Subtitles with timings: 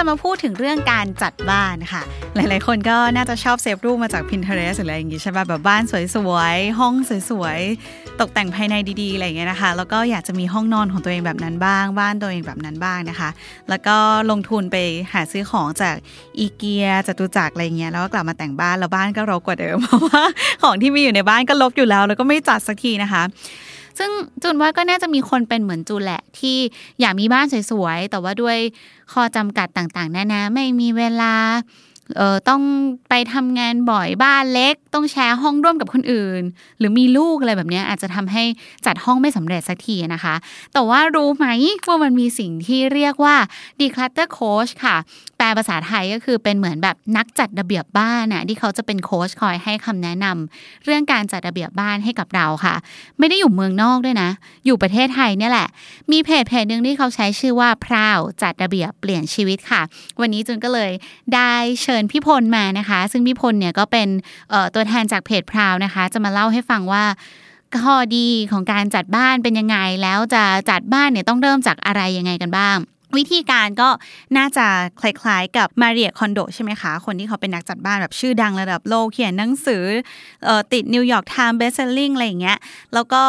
[0.00, 2.02] จะมาพูดถึงเรื่องการจัดบ้านค่ะ
[2.34, 6.94] หลายๆ คนก็น่าจะชอบเซฟรูปมาจาก Pinterest หรืออะไรอย่างงี้ใช่ป่ะแบบบ้านสวยๆ ห้อง
[7.30, 13.30] สวยๆ ตกแต่งภายในดีๆ อะไรอย่างเงี้ยนะคะ แล้วก็อยากจะมีห้องนอนของตัวเองแบบนั้นบ้าง บ้านตัวเองแบบนั้นบ้างนะคะ
[13.68, 13.96] แล้วก็
[14.30, 14.76] ลงทุนไป
[15.12, 15.94] หาซื้อของจาก
[16.38, 20.24] อีเกียจตุจักรอะไรเงี้ยแล้วก็กลับมาแต่งบ้านแล้วบ้านก็รกกว่าเดิมเพราะว่า
[20.62, 23.22] ของที่มีอยู่ในบ้านก็รกอยู่แล้ว แล้วก็ไม่จัดสักทีนะคะ
[24.00, 26.56] ซึ่งจูนว่าก็น่าจะมีคนเป็นเหมือนจูนแหละ ที่
[27.00, 28.58] อยากมีบ้านสวยๆ แต่ว่าด้วย
[29.12, 31.34] ข้อจำกัดต่างๆนานาไม่มีเวลา
[32.16, 32.62] เออต้อง
[33.08, 36.42] ไปทำงานบ่อยบ้านเล็ก ต้องแชร์ห้องร่วมกับคนอื่น
[36.78, 38.44] หรือมีลูกอะไรแบบนี้อาจจะทำให้
[38.86, 40.34] จัดห้องไม่สำเร็จสักทีนะคะ
[40.72, 41.46] แต่ว่ารู้ไหม
[41.86, 43.36] ว่ามันมีสิ่งที่เรียกว่า
[43.80, 44.96] declutter coach ค่ะ
[45.40, 52.74] แปลภาษาไทยก็คือเป็นเหมือนแบบนักจัดระเบียบบ้านน่ะที่เขาจะเป็นโค้ชคอยให้คำแนะนำเรื่องการจัดระเบียบบ้านให้กับเราค่ะ
[53.18, 54.30] ไม่ได้อยู่เมืองนอกด้วยนะ
[54.66, 55.68] อยู่ประเทศไทยเนี่ยแหละ
[56.12, 59.82] มีเพจเพจหนึ่งที่เขาใช้ชื่อว่าพราวจัดระเบียบเปลี่ยนชีวิตค่ะ
[60.20, 60.90] วันนี้จุนก็เลย
[61.34, 61.52] ได้
[61.82, 64.08] เชิญพี่พลมานะคะ ซึ่งพี่พลเนี่ยก็เป็น
[64.74, 67.04] ตัวแทนจากเพจพราวนะคะ จะมาเล่าให้ฟังว่า
[67.84, 72.78] ข้อดีของการจัดบ้านเป็นยังไงแล้วจะจัดบ้านเนี่ยต้องเริ่มจากอะไรยังไงกันบ้าง
[73.16, 73.88] วิธีการก็
[74.36, 74.66] น่าจะ
[75.00, 79.84] คล้ายๆกับมาเรียคอนโดใช่ไหมคะ คนที่เขาเป็นนักจัดบ้านแบบชื่อดังระดับโลกเขียนหนังสือ
[80.44, 82.58] เอ่อติด New York Times best selling อะไรอย่างเงี้ย
[82.94, 83.22] แล้วก็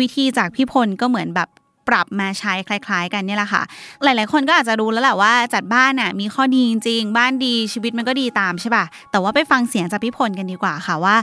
[0.00, 1.48] วิธีจากพี่พลก็เหมือนแบบ
[1.88, 3.62] ปรับมาใช้คล้ายๆ กันเนี่ยแหละค่ะ
[4.04, 11.16] หลายๆ คนก็อาจจะรู้แล้วแหละว่าจัดบ้านน่ะมีข้อดีจริงๆ บ้านดีชีวิตมันก็ดีตามใช่ป่ะ แต่ว่าไปฟังเสียงจากพี่พลกันดีกว่าค่ะว่า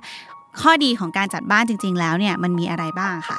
[0.61, 3.37] ข้อดีของการจัดบ้านจริง ๆ แล้วเนี่ยมันมีอะไรบ้างค่ะ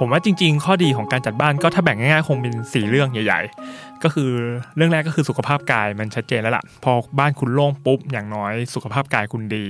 [0.00, 3.40] ผมว่าจริง ๆ ข้อดีของการจัดบ้านก็ถ้าแบ่งง่ายๆคงเป็นสี่เรื่องใหญ่
[3.72, 4.30] ๆ ก็คือ
[4.76, 9.66] เรื่องแรกก็คือสุขภาพกายมันชัดเจนแล้วล่ะ พอบ้านคุณโล่งปุ๊บอย่างน้อยสุขภาพกายคุณดี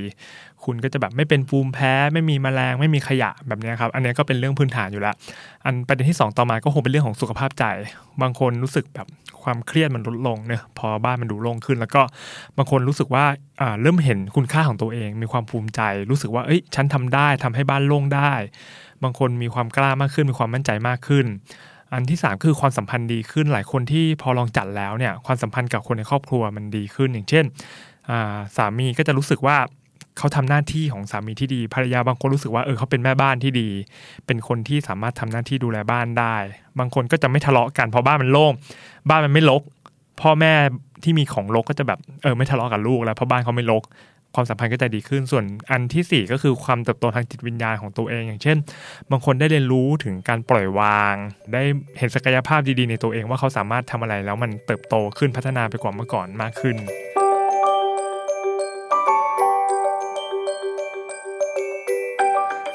[0.65, 5.15] คุณก็จะแบบไม่เป็นภูมิแพ้ไม่มีแมลงไม่มีขยะแบบนี้ครับอันนี้ก็เป็นเรื่องพื้นฐานอยู่ล้ว
[5.65, 7.65] อันประเด็นที่สองต่อมาก็คงเป็นเรื่องของสุขภาพใจ
[8.23, 9.07] บางคนรู้สึกแบบ
[9.43, 12.03] ความเครียดมันลดลงเนอะพอบ้านมันดูโล่งขึ้น แล้วก็
[12.57, 13.25] บางคนรู้สึกว่า
[13.61, 15.81] อ่าเริ่มเห็นคุณค่าของตัวเอง มีความภูมิใจ
[16.11, 18.33] รู้สึกว่าเอ้ยฉันทำได้ทำให้บ้านโล่งได้
[19.03, 21.27] บางคนมีความกล้ามากขึ้นมีความมั่นใจมากขึ้น
[21.93, 29.56] อันที่สามคือความสัมพันธ์ดีขึ้นหลายคนที่พอลองจัดแล้วเนี่ยความสัมพันธ์กับคนในครอบครัวมันดีขึ้น อย่างเช่นาสามีก็จะรู้สึกว่า
[30.19, 33.69] เขาทำหน้าที่ของสามีที่ดีภรรยาบางคนรู้สึกว่าเออเขาเป็นแม่บ้านที่ดี
[34.27, 36.37] เป็นคนที่สามารถทำหน้าที่ดูแลบ้านได้
[36.78, 38.53] บางคนก็จะไม่ทะเลาะกันเพราะบ้านมันโล่ง
[39.09, 39.62] บ้านมันไม่รก
[40.21, 40.53] พ่อแม่
[41.05, 43.82] ที่มีของรกก็จะแบบเออไม่ทะเลาะกับลูกแล้วเพราะบ้านเขาไม่รก
[44.35, 48.57] ความสัมพันธ์ก็จะดีขึ้น ส่วนอันที่สี่ก็คือความเติบโตทางจิตวิญญาณของตัวเอง อย่างเช่น
[49.11, 51.15] บางคนได้เรียนรู้ถึงการปล่อยวาง
[51.53, 51.63] ได้
[51.99, 56.77] เห็นศักยภาพดีๆในตัวเองว่าเขาสามารถทำอะไรแล้วมันเติบโตขึ้นพัฒนาไปกว่าเมื่อก่อนมากขึ้น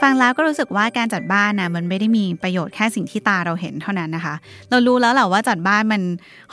[0.06, 4.36] ฟังแล้วก็รู้สึกว่าการจัดบ้านนะมันไม่ได้มีประโยชน์แค่สิ่งที่ตาเราเห็นเท่านั้นนะคะ
[4.70, 6.02] เรารู้แล้วแหละว่าจัดบ้านมัน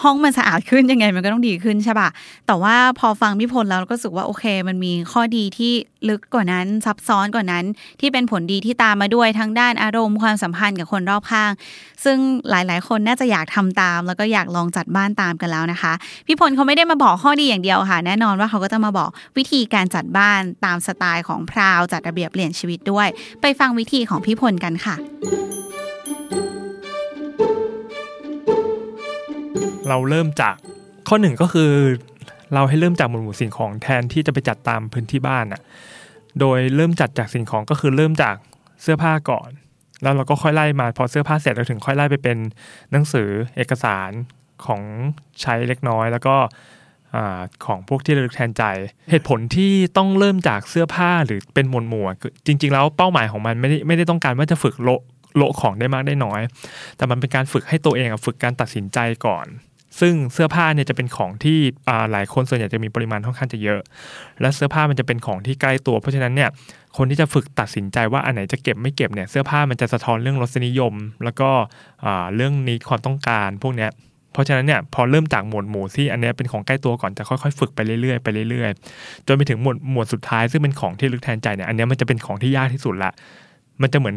[0.02, 2.08] ห้องมันสะอาดขึ้นยังไงมันก็ต้องดีขึ้นใช่ปะ
[2.46, 5.72] แต่ว่าพอฟังพี่พลแล้วก็รู้สึกว่าโอเค มันมีข้อดีที่
[6.08, 7.64] ลึกกว่านั้น ซับซ้อนกว่านั้น
[8.00, 11.50] ที่เป็นผลดีที่ตามมาด้วยทั้งด้านอารมณ์ความสัมพันธ์กับคนรอบข้าง
[12.04, 12.18] ซึ่ง
[12.50, 15.92] หลายๆ คนน่าจะอยากทำตาม แล้วก็อยากลองจัดบ้านตามกันแล้วนะคะ
[16.26, 23.08] พี่พลเขาไม่ได้มาบอกข้อดีอย่างเดียวค่ะ แน่นอนว่าเขาก็จะมาบอกวิธีการจัดบ้านตามสไตล์ของพราวจัดระเบียบเปลี่ยนชีวิตด้วย
[23.42, 24.96] ไปฟังวิธีของพี่พลกันค่ะ
[29.88, 30.56] เราเริ่มจาก
[31.08, 31.70] ข้อหนึ่งก็คือ
[32.54, 35.62] เราให้เริ่มจากหมวดหมู่สิ่งของแทนที่จะไปจัดตามพื้นที่บ้านน่ะ
[36.40, 38.36] โดยเริ่มจัดจากสิ่งของก็คือเริ่มจาก
[38.82, 39.50] เสื้อผ้าก่อน
[40.02, 42.38] แล้วเราก็ค่อยไล่มาพอเสื้อผ้าเสร็จเราถึงค่อยไล่ไปเป็น
[42.92, 44.10] หนังสือเอกสาร
[44.64, 44.82] ของ
[45.40, 46.36] ใช้เล็กน้อย แล้วก็
[47.66, 48.62] ของพวกที่ระลึกแทนใจ
[49.10, 52.04] เหตุผลที่ต้องเริ่มจากเสื้อผ้าหรือเป็นหมวดหมู่
[52.46, 54.88] จริง ๆ แล้วเป้าหมายของมันไม่ได้ไม่ได้ต้องการว่าจะฝึกโล
[55.36, 56.40] โลของได้มากได้น้อย
[56.96, 59.46] แต่มันเป็นการฝึกให้ตัวเองฝึกการตัดสินใจก่อน
[60.00, 61.58] ซึ่งเสื้อผ้าเนี่ยจะเป็นของที่
[62.12, 63.80] หลายคนส่วนใหญ่จะมีปริมาณค่อนข้างจะเยอะ
[64.40, 66.50] และเสื้อผ้ามันจะเป็นของที่ใกล้ตัว เพราะฉะนั้นเนี่ย
[66.96, 70.94] คนที่จะฝึกตัดสินใจว่าอันไหนจะเก็บไม่เก็บเนี่ยเสื้อผ้ามันจะสะท้อนเรื่องรสนิยม
[71.24, 71.50] แล้วก็
[72.34, 73.90] เรื่องนี้ความต้องการพวกเนี้ย
[74.32, 83.12] เพราะฉะนั้นเนี่ยพอเริ่มจากหมวดหมู่ที่อันนี้เป็นของใกล้ตัวก่อนจะค่อยๆฝึกไปเรื่อยๆไปเรื่อยๆจนไปถึงหมวดหมวดสุดท้ายซึ่งเป็นของที่ลึกแทนใจเนี่ยอันนี้มันจะเป็นของที่ยากที่สุดละ
[83.82, 84.14] มันจะเหมือน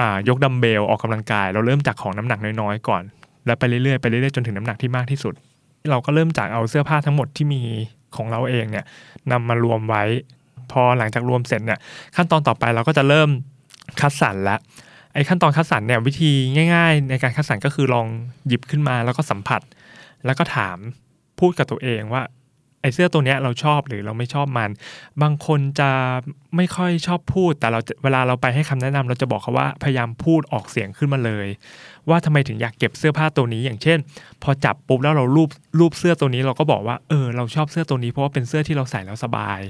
[0.00, 3.02] อยกดัมเบลออกกำลังกาย เราเริ่มจากของน้ำหนักน้อยๆก่อน
[3.46, 5.34] และไปเรื่อยๆไปเรื่อยๆจนถึงน้ำหนักที่มากที่สุด
[5.90, 7.62] เราก็เริ่มจากเอาเสื้อผ้าทั้งหมดที่มี
[8.16, 8.84] ของเราเองเนี่ย
[9.32, 10.02] นำมารวมไว้
[10.72, 11.78] พอหลังจากรวมเสร็จเนี่ย
[12.16, 13.28] ขั้นตอนต่อไปเราก็จะเริ่ม
[14.00, 14.56] คัดสรรละ
[15.14, 16.30] ไอ้ขั้นตอนคัดสรรเนี่ยวิธี
[16.74, 18.06] ง่าย ๆ ในการคัดสรรก็คือลอง
[18.46, 19.60] หยิบขึ้นมาแล้วก็สัมผัส
[20.24, 20.78] แล้วก็ถาม
[21.40, 22.22] พูดกับตัวเองว่า
[22.94, 24.70] เสื้อตัวเนี้ยเราชอบหรือเราไม่ชอบมัน
[25.22, 25.90] บางคนจะ
[26.56, 31.46] ไม่ค่อยชอบพูด แต่เราเวลาเราไปให้คำแนะนำเราจะบอกเขาว่าพยายามพูดออกเสียงขึ้นมาเลย
[32.08, 33.98] ว่าทำไมถึงอยากเก็บเสื้อผ้าตัวนี้ อย่างเช่น
[34.42, 35.50] พอจับปุ๊บแล้วเรารูป
[35.80, 39.60] รูปเสื้อตัวนี้เราก็บอกว่าเออเราชอบเสื้อตัวนี้เพราะว่าเป็นเสื้อที่เราใส่แล้วสบาย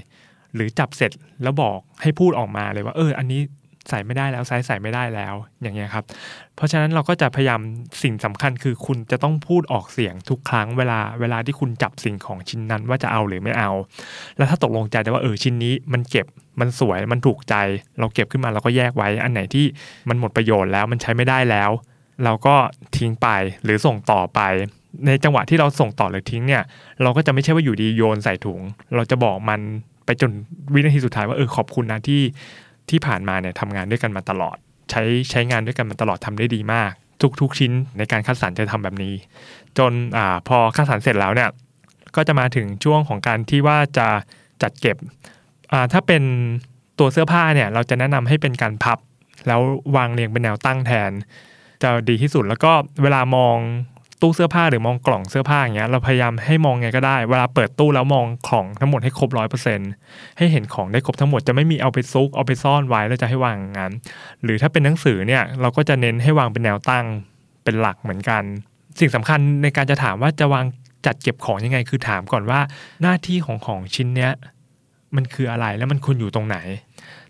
[0.54, 1.10] หรือจับเสร็จ
[1.42, 3.40] แล้วบอกให้พูดออกมาเลยว่าเออ อันนี้
[3.88, 6.04] ใส่ไม่ได้แล้วไซส์ใส่ไม่ได้แล้ว อย่างเงี้ยครับ
[6.56, 7.60] เพราะฉะนั้นเราก็จะพยายาม
[8.02, 13.70] สิ่งสำคัญคือคุณจะต้องพูดออกเสียงทุกครั้งเวลาเวลาที่คุณจับสิ่งของชิ้นนั้นว่าจะเอาหรือไม่เอา
[14.36, 16.26] แล้วถ้าตกลงใจได้ว่าเออชิ้นนี้มันเก็บ
[16.60, 17.54] มันสวยมันถูกใจ
[17.98, 19.64] เราเก็บขึ้นมาเราก็แยกไว้ อันไหนที่
[20.08, 21.70] มันหมดประโยชน์แล้วมันใช้ไม่ได้แล้ว
[22.24, 22.54] เราก็
[22.96, 23.28] ทิ้งไป
[23.64, 24.40] หรือส่งต่อไป
[25.06, 26.62] ในจังหวะที่เราส่งต่อหรือทิ้งเนี่ย
[27.02, 28.60] เราก็จะไม่ใช่ว่าอยู่ดีโยนใส่ถุง
[28.96, 29.60] เราจะบอกมัน
[30.06, 30.30] ไปจน
[30.74, 32.20] วินาทีสุดท้ายว่าเออขอบคุณนะที่
[32.90, 34.56] ที่ผ่านมาเนี่ยทำงานด้วยกันมาตลอด
[34.90, 36.92] ใช้ใช้งานด้วยกันมาตลอดทำได้ดีมาก
[37.40, 39.14] ทุกๆชิ้นในการคัดสรรจะทำแบบนี้
[39.78, 40.18] จนอ
[40.48, 41.50] พอคัดสรรเสร็จแล้วเนี่ย
[42.16, 44.08] ก็จะมาถึงช่วงของการที่ว่าจะ
[44.62, 44.96] จัดเก็บ
[45.92, 46.22] ถ้าเป็น
[46.98, 48.98] ตัวเสื้อผ้าเนี่ยเราจะแนะนำให้เป็นการพับ
[49.46, 49.60] แล้ว
[49.96, 51.10] วางเรียงเป็นแนวตั้งแทน
[51.82, 52.72] จะดีที่สุดแล้วก็
[53.02, 53.56] เวลามอง
[54.20, 59.80] ตู้เสื้อผ้าหรือมองกล่องเสื้อผ้าอย่างเงี้ยเราพยายามให้มองไงก็ได้ เวลาเปิดตู้แล้วมองของทั้งหมดให้ครบร้อยเปอร์เซ็น
[60.38, 63.92] ให้เห็นของได้ครบทั้งหมดจะไม่มีเอาไปซุกเอาไปซ่อนไว้แล้วจะให้วางงั้น
[64.42, 67.04] หรือถ้าเป็นหนังสือเนี่ยเราก็จะเน้นให้วางเป็นแนวตั้ง
[67.64, 68.42] เป็นหลักเหมือนกัน
[69.00, 70.64] สิ่งสำคัญในการจะถามว่าจะวาง
[71.06, 72.60] จัดเก็บของยังไง คือถามก่อนว่า
[73.02, 74.32] หน้าที่ของของชิ้นเนี้ย
[75.16, 76.58] มันคืออะไรแล้วมันควรอยู่ตรงไหน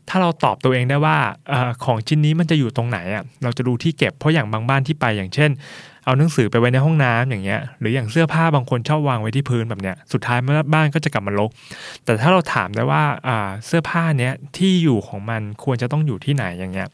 [0.08, 1.16] ถ้าเราตอบตัวเองได้ว่า
[1.52, 1.54] อ
[1.84, 5.50] ของชิ้นนี้มันจะอยู่ตรงไหนอะเราจะดูที่เก็บเพราะอย่างบางบ้านที่ไปอย่างเช่น
[6.06, 11.50] เอาหนังสือไปไว้ในห้องน้ำอย่างเงี้ย หรืออย่างเสื้อผ้าบางคนชอบวางไว้ที่พื้นแบบเนี้ย สุดท้ายเมื่อบ้านก็จะกลับมารก
[12.04, 16.88] แต่ถ้าเราถามได้ว่าอ่าเสื้อผ้าเนี้ยที่อยู่ของมันควรจะต้องอยู่ที่ไหนอย่างเงี้ย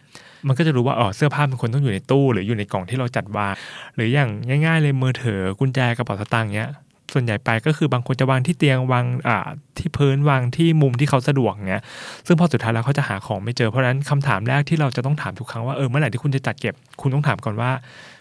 [0.48, 3.52] มันก็จะรู้ว่าอ๋อเสื้อผ้ามันควรต้องอยู่ในตู้ หรืออยู่ในกล่องที่เราจัดวาง
[3.94, 4.28] หรืออย่าง
[4.66, 6.70] ง่าย ๆ เลยมือถือกุญแจกระเป๋าสตางค์เงี้ย
[7.12, 9.48] ส่วนใหญ่ไปก็คือบางคนจะวางที่เตียงวางอ่า
[9.78, 11.82] ที่พื้นวางที่มุมที่เขาสะดวกเงี้ย
[12.26, 17.70] ซึ่งพอสุดท้ายแล้วเขาจะหาของไม่เจอเพราะฉะนั้นคำถามแรกที่เราจะต้องถามทุกครั้งว่าเออเมื่อไหร่ที่คุณจะจัดเก็บ คุณต้องถามก่อนว่า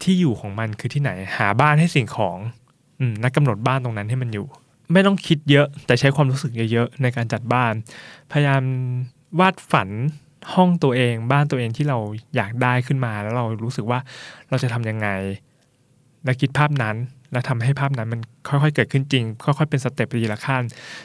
[0.04, 2.38] ที่อยู่ของมันคือที่ไหนหาบ้านให้สิ่งของ
[3.00, 4.48] อืมนักกำหนดบ้านตรงนั้นให้มันอยู่
[4.94, 7.74] ไม่ต้องคิดเยอะแต่ใช้ความรู้สึกเยอะๆในการจัดบ้าน
[8.32, 8.64] พยายาม
[9.40, 9.90] วาดฝัน
[10.54, 11.98] ห้องตัวเองบ้านตัวเองที่เรา
[12.36, 14.00] อยากได้ขึ้นมา แล้วเรารู้สึกว่า
[14.50, 15.08] เราจะทำยังไง
[16.26, 16.96] และคิดภาพนั้น
[17.32, 20.64] และทำให้ภาพนั้นมันค่อยๆ เกิดขึ้นจริง ค่อยๆ เป็นสเต็ปทีละขั้น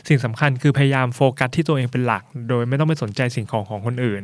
[0.08, 4.22] สิ่งสำคัญคือพยายามโฟกัสที่ตัวเองเป็นหลัก โดยไม่ต้องไปสนใจสิ่งของของคนอื่น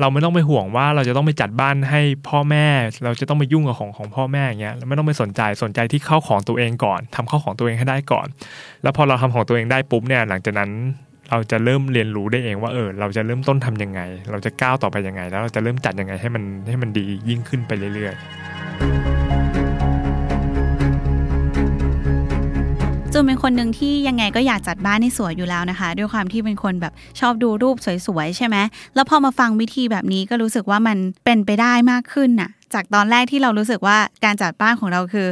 [0.00, 2.66] เราไม่ต้องไปห่วงว่าเราจะต้องไปจัดบ้านให้พ่อแม่
[3.04, 8.26] เราจะต้องไปยุ่งกับของของพ่อแม่อย่างเงี้ยเราไม่ต้องไปสนใจสนใจที่เข้าของตัวเองก่อนทำเข้าของตัวเองให้ได้ก่อน
[8.82, 10.70] แล้วพอเราทำของตัวเองได้ปุ๊บเนี่ยหลังจากนั้น
[11.30, 14.00] เราจะเริ่มเรียนรู้ได้เองว่าเออเราจะเริ่มต้นทํำยังไง
[14.30, 18.47] เราจะก้าวต่อไปยังไง แล้วเราจะเริ่มจัดยังไงให้มันให้มันดียิ่งขึ้นไปเรื่อยๆ
[23.12, 27.76] จูนเป็นคนหนึ่งที่ยังไงก็อยากจัดบ้านให้สวยอยู่แล้วนะคะ ด้วยความที่เป็นคนแบบชอบดูรูป
[28.06, 28.56] สวยๆใช่ไหม
[28.94, 35.28] แล้วพอมาฟังวิธีแบบนี้ก็รู้สึกว่ามันเป็นไปได้มากขึ้นน่ะ จากตอนแรกที่เรารู้สึกว่าการจัดบ้านของเราคือ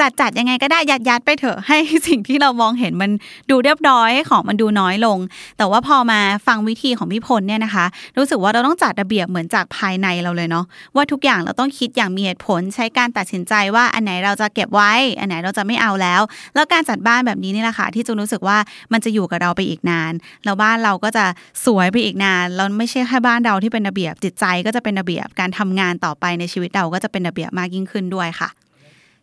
[0.00, 1.78] จัดจัดยังไงก็ได้ยัดยัดไปเถอะให้
[2.08, 3.10] สิ่งที่เรามองเห็นมัน
[3.50, 5.18] ดูเรียบร้อยให้ของมันดูน้อยลง
[5.58, 10.64] แต่ว่าพอมาฟังวิธีของพี่พลเนี่ยนะคะ รู้สึกว่าเราต้องจัดระเบียบเหมือนจากภายในเราเลยเนาะ
[10.96, 16.20] ว่าทุกอย่างเราต้องคิดอย่างมีเหตุผลใช้การตัดสินใจว่าอันไหนเราจะเก็บไว้ อันไหนเราจะไม่เอาแล้ว
[16.54, 18.58] แล้วการจัดบ้านแบบนี้นี่แหละค่ะที่จูรู้สึกว่า
[18.92, 20.12] มันจะอยู่กับเราไปอีกนาน
[20.44, 21.24] แล้วบ้านเราก็จะ
[21.64, 28.50] สวยไปอีกนานเราไม่ใช่แค่บ้านเราที่เป็นระเบียบจิตใจก็จะเป็นระเบียบการทำงานต่อไปในชีวิตเราราก็จะเป็นระเบียบมากยิ่งขึ้นด้วยค่ะ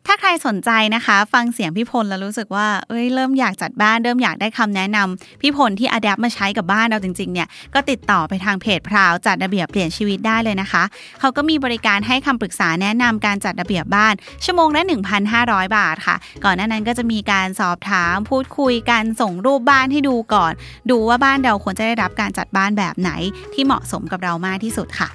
[0.09, 10.83] ถ้าใครสนใจนะคะ ฟังเสียงพี่พลแล้วรู้สึกว่าเอ้ยเริ่มอยากจัดบ้านเริ่มอยากได้คำแนะนำพี่พลที่อัดแอปมาใช้กับบ้านเราจริงๆเนี่ยก็ติดต่อไปทางเพจพราวจัดระเบียบเปลี่ยนชีวิตได้เลยนะคะ
[11.19, 14.81] เขาก็มีบริการให้คำปรึกษาแนะนำการจัดระเบียบบ้าน ชั่วโมงละ
[15.29, 20.53] 1,500 บาทค่ะ ก่อนหน้านั้นก็จะมีการสอบถามพูดคุยกันส่งรูปบ้านให้ดูก่อน
[20.91, 23.11] ดูว่าบ้านเราควรจะได้รับการจัดบ้านแบบไหน
[23.53, 25.09] ที่เหมาะสมกับเรามากที่สุดค่ะ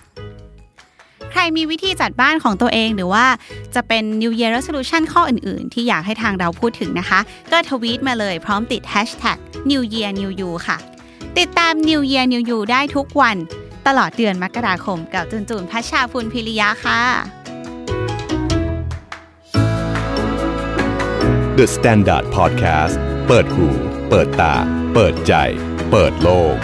[1.43, 3.27] รมีวิธีจัดบ้านของตัวเอง หรือว่า
[3.75, 7.21] จะเป็น New Year Resolution ข้ออื่น ๆ ที่อยากให้ทางเราพูดถึงนะคะ
[7.53, 9.39] ก็ทวีตมาเลยพร้อมติด Hashtag
[9.71, 10.77] New Year New You ค่ะ
[11.39, 13.37] ติดตาม New Year New You ได้ทุกวัน
[13.87, 17.01] ตลอดเดือนมกราคมกับจุนจุนพัชชาพุนพิริยาค่ะ
[21.59, 22.95] The Standard Podcast
[23.27, 23.67] เปิดหู
[24.09, 24.55] เปิดตา
[24.95, 25.33] เปิดใจ
[25.91, 26.57] เปิดโลก